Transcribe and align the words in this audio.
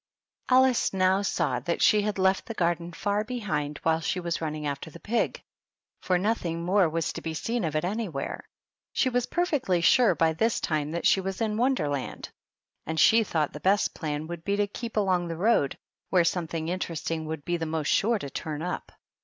Alice 0.49 0.93
now 0.93 1.21
saw 1.21 1.59
that 1.59 1.79
she 1.79 2.01
had 2.01 2.17
left 2.17 2.47
the 2.47 2.55
garden 2.55 2.91
fer 2.91 3.23
behind 3.23 3.77
while 3.83 3.99
she 3.99 4.19
was 4.19 4.41
running 4.41 4.65
after 4.65 4.89
the 4.89 4.99
pig; 4.99 5.43
for 6.01 6.17
nothing 6.17 6.63
more 6.65 6.89
was 6.89 7.13
to 7.13 7.21
be 7.21 7.35
seen 7.35 7.63
of 7.63 7.75
it 7.75 7.85
anywhere. 7.85 8.43
She 8.93 9.09
was 9.09 9.27
perfectly 9.27 9.79
sure 9.79 10.15
by 10.15 10.33
this 10.33 10.59
time 10.59 10.89
that 10.89 11.05
she 11.05 11.21
was 11.21 11.39
in 11.39 11.55
Wonderland, 11.55 12.29
and 12.83 12.99
she 12.99 13.23
thought 13.23 13.53
the 13.53 13.59
best 13.59 13.93
plan 13.93 14.25
would 14.25 14.43
be 14.43 14.55
to 14.55 14.65
keep 14.65 14.97
along 14.97 15.27
the 15.27 15.37
road, 15.37 15.77
where 16.09 16.23
some 16.23 16.47
thing 16.47 16.67
interesting 16.67 17.27
would 17.27 17.45
be 17.45 17.57
the 17.57 17.67
most 17.67 17.89
sure 17.89 18.17
to 18.17 18.31
turn 18.31 18.63
up. 18.63 18.91